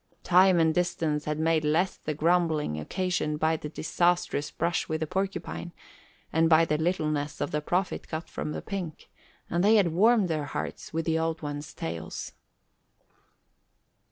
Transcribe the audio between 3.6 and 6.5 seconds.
disastrous brush with the Porcupine and